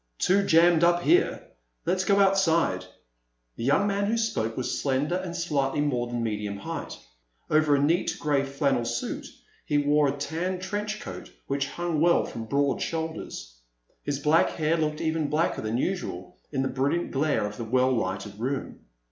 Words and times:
"Too 0.17 0.43
jammed 0.43 0.83
up 0.83 1.03
here. 1.03 1.43
Let's 1.85 2.05
go 2.05 2.19
outside." 2.19 2.85
The 3.55 3.63
young 3.63 3.85
man 3.85 4.07
who 4.07 4.17
spoke 4.17 4.57
was 4.57 4.79
slender 4.81 5.13
and 5.17 5.35
slightly 5.35 5.79
more 5.79 6.07
than 6.07 6.23
medium 6.23 6.57
height. 6.57 6.97
Over 7.51 7.75
a 7.75 7.79
neat 7.79 8.17
gray 8.19 8.43
flannel 8.43 8.83
suit 8.85 9.27
he 9.63 9.77
wore 9.77 10.07
a 10.07 10.17
tan 10.17 10.57
trench 10.57 10.99
coat 11.01 11.29
which 11.45 11.67
hung 11.67 12.01
well 12.01 12.25
from 12.25 12.45
broad 12.45 12.81
shoulders. 12.81 13.55
His 14.01 14.17
black 14.17 14.49
hair 14.49 14.75
looked 14.75 15.01
even 15.01 15.29
blacker 15.29 15.61
than 15.61 15.77
usual 15.77 16.35
in 16.51 16.63
the 16.63 16.67
brilliant 16.67 17.11
glare 17.11 17.45
of 17.45 17.57
the 17.57 17.63
well 17.63 17.91
lighted 17.91 18.39
room. 18.39 18.79